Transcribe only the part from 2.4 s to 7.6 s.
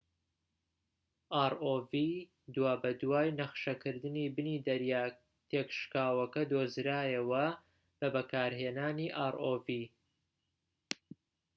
دوابەدوای نەخشەکردنی بنی دەریاکە تێكشکاوەکە دۆزرایەوە